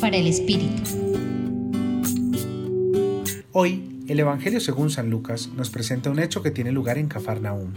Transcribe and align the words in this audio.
Para 0.00 0.16
el 0.16 0.26
Espíritu. 0.26 0.82
Hoy, 3.52 4.02
el 4.08 4.18
Evangelio 4.18 4.58
según 4.58 4.90
San 4.90 5.10
Lucas 5.10 5.48
nos 5.54 5.70
presenta 5.70 6.10
un 6.10 6.18
hecho 6.18 6.42
que 6.42 6.50
tiene 6.50 6.72
lugar 6.72 6.98
en 6.98 7.06
Cafarnaúm. 7.06 7.72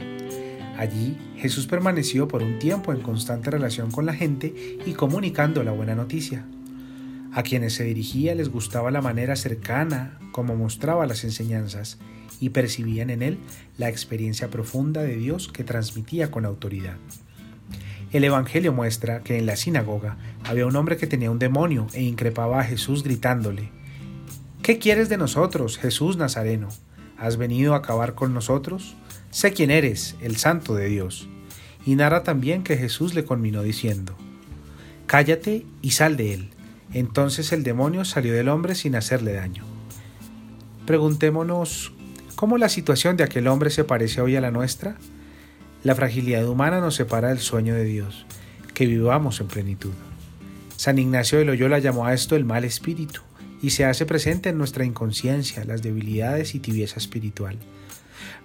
Allí, 0.76 1.16
Jesús 1.36 1.68
permaneció 1.68 2.28
por 2.28 2.42
un 2.42 2.58
tiempo 2.58 2.94
en 2.94 3.02
constante 3.02 3.52
relación 3.52 3.92
con 3.92 4.08
la 4.08 4.14
gente 4.14 4.80
y 4.88 4.94
comunicando 4.94 5.64
la 5.64 5.72
buena 5.72 5.94
noticia. 5.94 6.46
A 7.32 7.44
quienes 7.44 7.76
se 7.76 7.84
dirigía 7.84 8.34
les 8.34 8.50
gustaba 8.50 8.90
la 8.90 9.02
manera 9.02 9.36
cercana 9.36 10.18
como 10.32 10.56
mostraba 10.56 11.06
las 11.06 11.24
enseñanzas 11.26 12.00
y 12.40 12.50
percibían 12.50 13.12
en 13.12 13.22
él 13.22 13.38
la 13.78 13.88
experiencia 13.88 14.50
profunda 14.50 15.04
de 15.04 15.16
Dios 15.16 15.48
que 15.48 15.64
transmitía 15.64 16.32
con 16.32 16.44
autoridad. 16.46 16.98
El 18.12 18.24
Evangelio 18.24 18.72
muestra 18.72 19.22
que 19.22 19.38
en 19.38 19.46
la 19.46 19.58
sinagoga 19.58 20.18
había 20.46 20.66
un 20.66 20.76
hombre 20.76 20.98
que 20.98 21.08
tenía 21.08 21.30
un 21.30 21.40
demonio 21.40 21.88
e 21.94 22.04
increpaba 22.04 22.62
a 22.62 22.64
Jesús 22.64 23.04
gritándole, 23.04 23.70
¿Qué 24.64 24.80
quieres 24.80 25.10
de 25.10 25.18
nosotros, 25.18 25.78
Jesús 25.78 26.18
Nazareno? 26.18 26.70
¿Has 27.18 27.38
venido 27.38 27.74
a 27.74 27.78
acabar 27.78 28.16
con 28.16 28.34
nosotros? 28.34 28.96
Sé 29.32 29.52
quién 29.54 29.72
eres, 29.72 30.16
el 30.22 30.38
santo 30.38 30.76
de 30.76 30.88
Dios. 30.88 31.28
Y 31.86 31.96
narra 31.96 32.24
también 32.24 32.64
que 32.64 32.78
Jesús 32.78 33.14
le 33.14 33.26
conminó 33.26 33.62
diciendo, 33.64 34.16
Cállate 35.06 35.66
y 35.82 35.92
sal 35.92 36.18
de 36.18 36.34
él. 36.34 36.50
Entonces 36.94 37.52
el 37.52 37.64
demonio 37.64 38.06
salió 38.06 38.34
del 38.34 38.50
hombre 38.50 38.76
sin 38.76 38.96
hacerle 38.96 39.34
daño. 39.34 39.64
Preguntémonos, 40.86 41.94
¿cómo 42.36 42.58
la 42.58 42.70
situación 42.70 43.18
de 43.18 43.24
aquel 43.24 43.48
hombre 43.48 43.70
se 43.70 43.84
parece 43.84 44.22
hoy 44.22 44.36
a 44.36 44.42
la 44.42 44.52
nuestra? 44.52 44.98
La 45.84 45.94
fragilidad 45.96 46.48
humana 46.48 46.82
nos 46.82 46.96
separa 46.96 47.30
del 47.30 47.40
sueño 47.40 47.76
de 47.76 47.84
Dios, 47.84 48.26
que 48.74 48.88
vivamos 48.88 49.40
en 49.42 49.48
plenitud. 49.48 49.94
San 50.76 50.98
Ignacio 50.98 51.38
de 51.38 51.46
Loyola 51.46 51.80
llamó 51.80 52.06
a 52.06 52.14
esto 52.14 52.36
el 52.36 52.46
mal 52.46 52.64
espíritu, 52.64 53.22
y 53.62 53.72
se 53.72 53.86
hace 53.86 54.06
presente 54.06 54.50
en 54.50 54.58
nuestra 54.58 54.86
inconsciencia, 54.86 55.64
las 55.66 55.82
debilidades 55.82 56.56
y 56.56 56.60
tibieza 56.60 57.00
espiritual. 57.00 57.58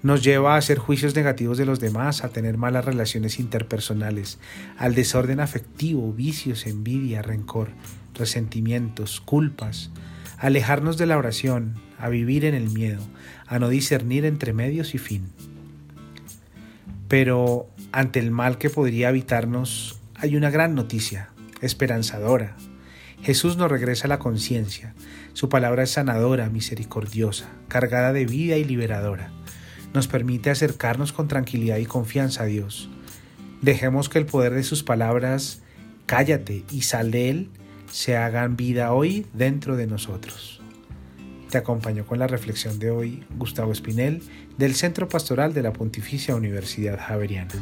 Nos 0.03 0.23
lleva 0.23 0.55
a 0.55 0.59
hacer 0.59 0.79
juicios 0.79 1.15
negativos 1.15 1.59
de 1.59 1.67
los 1.67 1.81
demás, 1.81 2.25
a 2.25 2.29
tener 2.29 2.59
malas 2.59 2.85
relaciones 2.85 3.39
interpersonales, 3.39 4.39
al 4.77 4.95
desorden 4.95 5.41
afectivo, 5.41 6.13
vicios, 6.13 6.67
envidia, 6.67 7.23
rencor, 7.23 7.69
resentimientos, 8.15 9.21
culpas, 9.21 9.91
a 10.39 10.47
alejarnos 10.47 10.99
de 10.99 11.07
la 11.07 11.19
oración, 11.19 11.75
a 11.99 12.09
vivir 12.09 12.45
en 12.45 12.55
el 12.55 12.71
miedo, 12.71 13.03
a 13.47 13.59
no 13.59 13.69
discernir 13.69 14.25
entre 14.25 14.53
medios 14.53 14.95
y 14.95 14.99
fin. 14.99 15.29
Pero 17.13 17.69
ante 17.93 18.21
el 18.21 18.31
mal 18.31 18.57
que 18.57 18.71
podría 18.71 19.09
habitarnos 19.09 20.01
hay 20.15 20.35
una 20.35 20.49
gran 20.49 20.75
noticia, 20.75 21.29
esperanzadora. 21.61 22.57
Jesús 23.21 23.59
nos 23.59 23.71
regresa 23.71 24.07
a 24.07 24.09
la 24.09 24.19
conciencia. 24.19 24.95
Su 25.35 25.51
palabra 25.51 25.83
es 25.83 25.91
sanadora, 25.91 26.49
misericordiosa, 26.49 27.51
cargada 27.69 28.15
de 28.15 28.25
vida 28.25 28.57
y 28.57 28.65
liberadora. 28.65 29.31
Nos 29.93 30.09
permite 30.09 30.49
acercarnos 30.49 31.13
con 31.13 31.29
tranquilidad 31.29 31.77
y 31.77 31.85
confianza 31.85 32.45
a 32.45 32.47
Dios. 32.47 32.89
Dejemos 33.61 34.09
que 34.09 34.19
el 34.19 34.25
poder 34.25 34.55
de 34.55 34.63
sus 34.63 34.83
palabras, 34.83 35.61
cállate 36.07 36.65
y 36.71 36.81
sal 36.81 37.11
de 37.11 37.29
él, 37.29 37.51
se 37.91 38.17
hagan 38.17 38.57
vida 38.57 38.95
hoy 38.95 39.27
dentro 39.35 39.77
de 39.77 39.87
nosotros. 39.87 40.62
Te 41.53 41.59
acompaño 41.59 42.07
con 42.07 42.19
la 42.19 42.27
reflexión 42.27 42.79
de 42.79 42.91
hoy 42.91 43.25
Gustavo 43.37 43.73
Espinel 43.73 44.23
del 44.57 44.75
Centro 44.75 45.07
Pastoral 45.07 45.53
de 45.53 45.61
la 45.61 45.75
Pontificia 45.75 46.35
Universidad 46.35 46.99
Javeriana. 46.99 47.53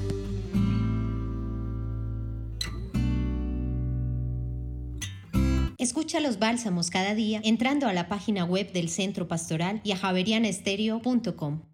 Escucha 5.77 6.21
los 6.21 6.39
bálsamos 6.39 6.89
cada 6.91 7.17
día 7.17 7.41
entrando 7.43 7.89
a 7.89 7.93
la 7.93 8.07
página 8.09 8.45
web 8.45 8.71
del 8.73 8.91
Centro 8.91 9.27
Pastoral 9.27 9.81
y 9.83 9.91
a 9.91 9.97
javerianestereo.com. 9.97 11.70